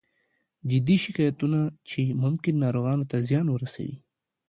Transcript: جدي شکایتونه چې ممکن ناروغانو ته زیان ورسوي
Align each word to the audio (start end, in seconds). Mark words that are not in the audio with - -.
جدي 0.69 0.95
شکایتونه 1.05 1.59
چې 1.89 2.01
ممکن 2.23 2.53
ناروغانو 2.63 3.09
ته 3.11 3.17
زیان 3.27 3.47
ورسوي 3.51 3.95